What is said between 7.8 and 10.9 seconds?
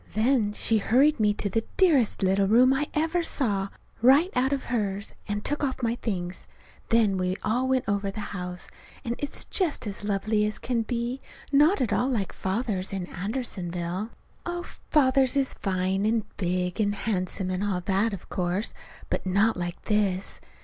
over the house. And it's just as lovely as can